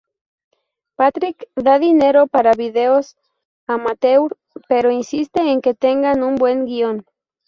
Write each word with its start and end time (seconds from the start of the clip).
Patrick 0.97 1.47
da 1.55 1.75
dinero 1.77 2.21
para 2.27 2.53
videos 2.63 3.15
amateur 3.67 4.35
pero 4.67 4.89
insiste 4.89 5.41
en 5.51 5.61
que 5.61 5.75
tengan 5.75 6.23
un 6.23 6.37
buen 6.37 6.65
guion. 6.65 7.05